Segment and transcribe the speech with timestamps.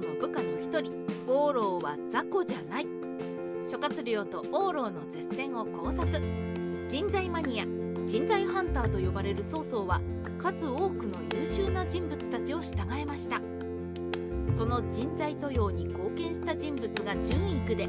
[0.00, 2.86] の部下の一人王老は雑魚じゃない。
[3.68, 6.22] 諸葛亮と王老の絶戦を考察。
[6.88, 7.64] 人材マニア
[8.06, 10.00] 人材ハンターと呼ばれる曹操は
[10.38, 13.40] 数多くの優秀な人物たちを従えました。
[14.54, 17.88] その人材登用に貢献した人物が順位区で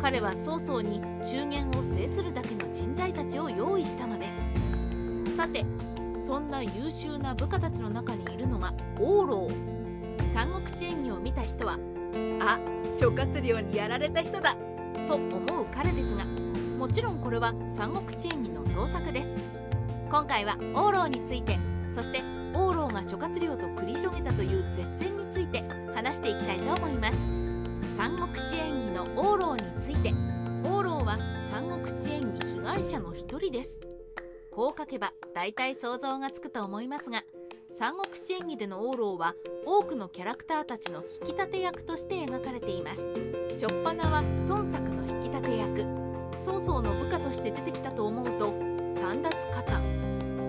[0.00, 4.36] 彼は曹操に中原を制するだけの人材たちを用意したのです。
[5.36, 5.64] さて
[6.22, 9.73] そんな優秀な部下たちの中にいるのが王老。
[10.32, 11.78] 三国志演義を見た人は
[12.40, 12.58] あ
[12.98, 14.56] 諸葛亮にやられた人だ。
[15.08, 16.24] と思う彼ですが
[16.78, 19.28] もちろんこれは三国志演義の創作です。
[20.10, 21.58] 今回は王老について
[21.94, 22.22] そして
[22.54, 25.64] 王老が諸葛亮と繰り広げたという絶戦について
[25.94, 27.18] 話していきたいと思います。
[27.96, 30.12] 三国志演義の王老について
[30.64, 31.18] 王老は
[31.50, 33.78] 三国志演義被害者の一人です。
[34.52, 37.24] こう書けば大体想像がつくと思いますが
[37.76, 39.34] 三国志演義での王老は
[39.66, 43.04] 多くのキャラクターたちの引き立て役として描かれています。
[43.50, 46.04] 初っ端は孫作の引き立て役。
[46.38, 48.52] 曹操の部下として出てきたと思うと
[48.94, 49.82] 三奪加担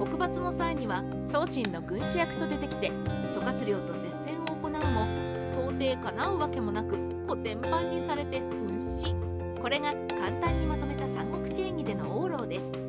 [0.05, 2.91] 北伐の際には宗信の軍師役と出てきて
[3.33, 5.07] 諸葛亮と絶戦を行うも
[5.53, 6.97] 到底叶うわけもなく
[7.27, 9.15] 古典版にされて紛死
[9.61, 12.84] これが簡単にまとめた三国志演義での王老です。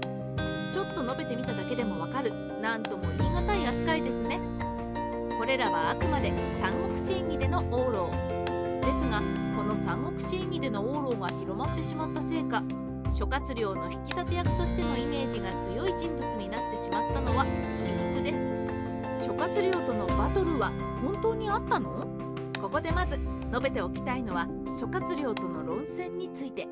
[0.97, 2.33] と述べてみただけでもわかる。
[2.63, 4.41] 何とも言い難い扱いですね。
[5.39, 8.11] これらはあくまで三国志演義での王老
[8.81, 9.21] ですが
[9.55, 12.63] この三国志演義での王老が広まってしまったせいか
[13.11, 17.49] 諸葛亮の引き立て役としてのイメージが強い人物になってしまったのは皮
[18.17, 19.27] 肉です。
[19.27, 22.07] 諸葛亮とのバトルは本当にあったの？
[22.59, 23.19] ここでまず
[23.51, 24.49] 述べておきたいのは
[24.81, 26.67] 諸葛亮との論戦について。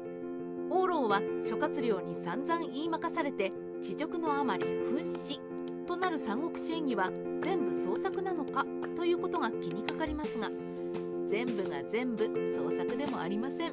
[0.70, 3.52] 王老は諸葛亮に散々言いまかされて
[3.84, 5.38] 恥辱のあまり紛死
[5.86, 7.10] となる三国志演義は
[7.42, 8.64] 全部創作なのか
[8.96, 10.50] ということが気にかかりますが
[11.28, 12.24] 全部が全部
[12.56, 13.72] 創作でもありません。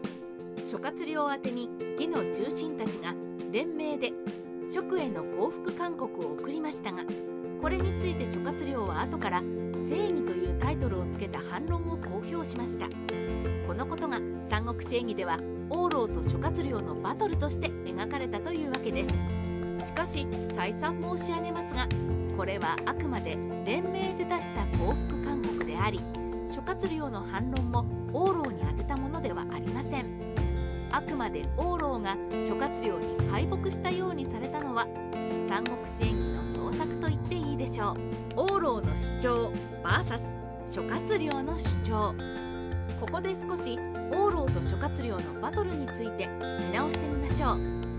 [0.68, 3.16] 諸葛亮宛てに義の中心たちが
[3.54, 4.12] 連名で
[4.70, 7.04] 職への降伏勧告を送りましたが
[7.62, 9.42] これについて諸葛亮は後から
[9.88, 12.90] 「正義」というタイトルをつけた反論を公表しました。
[13.66, 14.20] このことが
[14.50, 15.40] 三国志演義では
[15.70, 19.41] 王老と諸葛亮のバトルとして描かれたというわけです。
[19.86, 21.88] しかし再三申し上げますが
[22.38, 26.02] これはあくまで連名で出した降伏勧告であり
[26.52, 30.06] 諸葛亮の反論も王老に宛てたものではありません。
[30.92, 34.86] あくまで王老が諸葛亮に敗北したようにされたのは
[35.48, 37.98] 三国志演義の創作と言っていいでしょう。
[38.36, 39.54] 王老の主張
[39.84, 40.22] VS
[40.68, 42.14] 諸葛亮の主張。
[43.00, 43.80] ここで少し
[44.12, 47.91] 王老と諸葛亮のバトルについて見直してみましょう。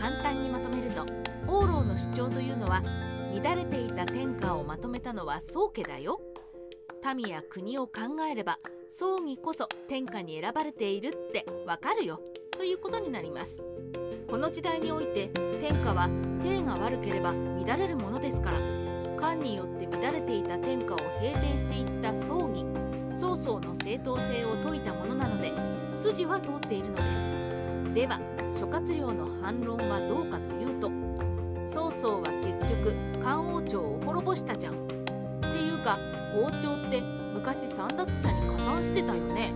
[0.00, 1.04] 簡単にまとめると
[1.46, 2.82] 王老の主張というのは
[3.34, 6.20] 乱れていた天下をまとめたのは宗家だよ。
[7.14, 7.92] 民や国を考
[8.30, 12.20] えれば葬儀こそ天下に選ばれているってわかるよ。
[12.52, 13.58] ということになります。
[14.28, 15.28] この時代において
[15.60, 16.08] 天下は
[16.42, 18.58] 体が悪ければ乱れるものですから。
[19.20, 22.64] 漢によって乱れていた天下を平定していった葬儀
[23.20, 25.52] 曹操の正当性を説いたものなので
[26.02, 27.49] 筋は通っているのです。
[27.94, 28.20] では
[28.52, 30.90] 諸葛亮の反論はどうかというと
[31.68, 34.74] 曹操は結局漢王朝を滅ぼしたじゃん。
[34.74, 34.76] っ
[35.40, 35.98] ていうか
[36.34, 37.02] 王朝って
[37.34, 39.52] 昔三奪者に加担してたよね。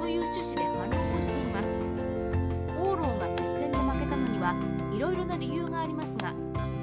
[0.00, 1.66] という趣旨で反論をしています。
[2.80, 4.54] 王老が実戦で負けたのには
[4.94, 6.34] いろいろな理由がありますが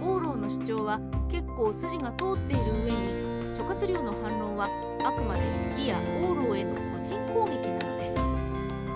[0.02, 1.00] 王老の主張は
[1.30, 4.70] 結構筋が通っている上に諸葛亮の反論は
[5.04, 8.33] あくまで義や王老への個人攻撃なのです。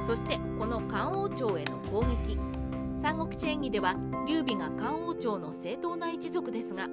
[0.07, 2.39] そしてこの漢王朝への攻撃。
[2.95, 3.93] 三国志演義では
[4.25, 6.87] 劉備が漢王朝の正当な一族ですが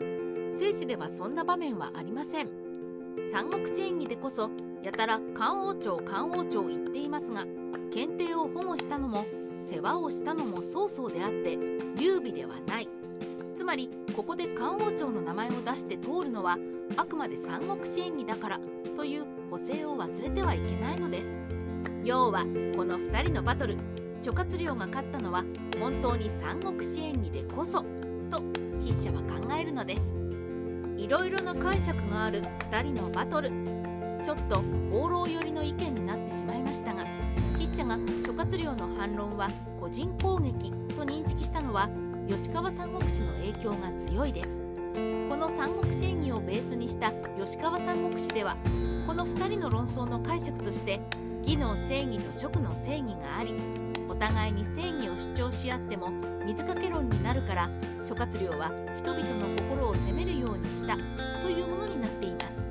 [0.51, 2.49] 正史ではそんな場面はありません。
[3.31, 4.51] 三国志演義でこそ
[4.83, 7.45] やたら漢王朝漢王朝言っていますが
[7.93, 9.25] 検定を保護したのも
[9.65, 11.57] 世話をしたのも曹操であって
[11.97, 12.89] 劉備ではない。
[13.55, 16.59] つまりここで漢王朝の名前を出して通るのは
[16.97, 18.61] あくまで三国志演義だから
[18.97, 21.64] という補正を忘れてはいけないのです。
[22.05, 22.41] 要は
[22.77, 23.77] この2人のバトル。
[24.21, 25.43] 諸葛亮が勝ったのは
[25.79, 27.83] 本当に三国志演義でこそ
[28.31, 28.43] と
[28.81, 30.03] 筆者は考えるのです。
[30.99, 33.51] いろいろな解釈がある2人のバトル。
[34.23, 34.63] ちょっと
[34.93, 37.05] 王老寄りの意見になってしまいましたが
[37.59, 41.91] 筆者が諸葛亮の反論は個人攻撃と認識したのは
[42.27, 44.63] 吉川三国志の影響が強いです。
[45.29, 48.57] この三国志演義をベースにした吉川三国志では
[49.07, 51.01] この2人の論争の解釈として
[51.45, 53.55] 義の正義と職の正義があり
[54.09, 56.11] お互いに正義を主張し合っても
[56.45, 57.71] 水かけ論になるから
[58.03, 60.97] 諸葛亮は人々の心を責めるようにした
[61.43, 62.67] というものになっています。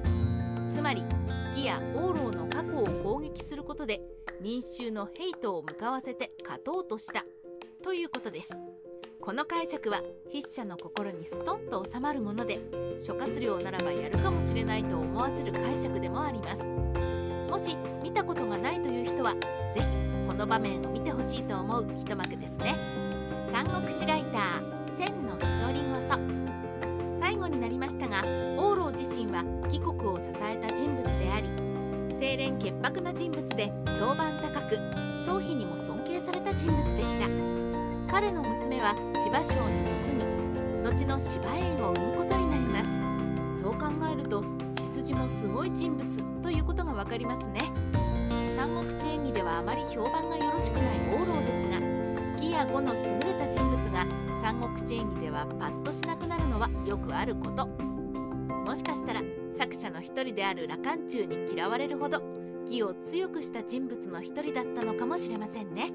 [0.69, 1.03] つまり
[1.51, 4.01] 義や王老の過去を攻撃するることで
[4.41, 7.23] 民衆のヘイトを向かわせて勝とうとした
[7.81, 8.51] ということです。
[9.21, 10.01] この解釈は
[10.33, 12.59] 筆者の心にストンと収まるもので
[12.99, 17.12] 諸葛亮ならばやるかもしれないと思わせる解釈でもあります。
[17.53, 19.35] もし見たことがないという人は
[19.75, 19.85] 是非
[20.25, 22.75] この場面を見てほしいと思う一幕ですね。
[23.51, 27.19] 三国志ライター千の独り言。
[27.19, 28.23] 最後になりましたが
[28.57, 31.51] 王老自身は貴国を支えた人物であり
[32.17, 34.75] 清廉潔白な人物で評判高く
[35.23, 37.27] 宗妃にも尊敬された人物でした。
[38.11, 39.91] 彼の娘は芝生に
[40.81, 42.83] 嫁ぎ後の芝園を生むことになりま
[43.53, 43.61] す。
[43.61, 44.43] そう考えると
[45.13, 47.71] 血筋もすごい人物ということがわかりますね
[48.55, 51.79] 三国志演義ではあまり評判がよろしくない王老ですが
[52.37, 54.05] 義や語の優れた人物が
[54.41, 59.21] 三国志演義ではパッとしなくなるのはよくあることもしかしたら
[59.57, 62.21] 作者の一人である羅漢中に嫌われるほど
[62.65, 65.91] 義を強くした人物の一人だったのかもしれませんね。